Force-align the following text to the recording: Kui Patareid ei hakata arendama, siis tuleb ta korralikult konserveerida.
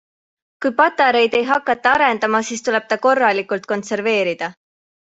Kui 0.63 0.71
Patareid 0.79 1.37
ei 1.41 1.41
hakata 1.49 1.93
arendama, 1.99 2.43
siis 2.49 2.67
tuleb 2.71 2.89
ta 2.93 3.01
korralikult 3.07 3.71
konserveerida. 3.77 4.53